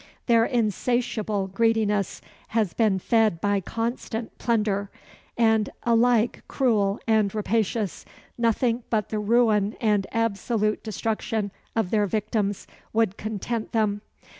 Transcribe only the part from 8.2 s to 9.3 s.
nothing but the